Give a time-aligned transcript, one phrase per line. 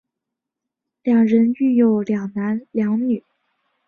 [1.03, 3.23] 两人育有两男两女。